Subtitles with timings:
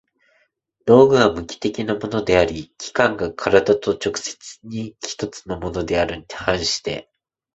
[0.87, 7.07] 道具は無機的なものであり、器宮が身体と直接に一つのものであるに反して